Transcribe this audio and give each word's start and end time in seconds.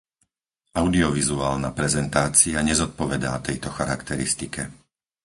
Audiovizuálna 0.83 1.69
prezentácia 1.79 2.57
nezodpovedá 2.69 3.33
tejto 3.47 3.69
charakteristike. 3.77 4.61